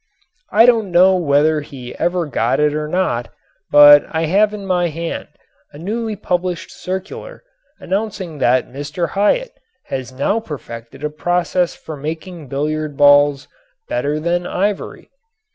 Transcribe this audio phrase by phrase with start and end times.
[0.51, 3.29] I don't know whether he ever got it or not,
[3.69, 5.27] but I have in my hand
[5.73, 7.43] a newly published circular
[7.79, 9.09] announcing that Mr.
[9.09, 9.53] Hyatt
[9.83, 13.47] has now perfected a process for making billiard balls
[13.89, 15.11] "better than ivory."